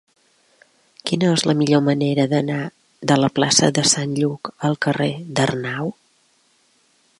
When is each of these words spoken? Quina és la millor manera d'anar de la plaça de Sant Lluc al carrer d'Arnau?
Quina 1.09 1.27
és 1.33 1.43
la 1.49 1.53
millor 1.59 1.83
manera 1.89 2.25
d'anar 2.31 2.57
de 3.13 3.19
la 3.25 3.31
plaça 3.37 3.71
de 3.81 3.85
Sant 3.93 4.17
Lluc 4.23 4.53
al 4.71 4.79
carrer 4.87 5.13
d'Arnau? 5.37 5.95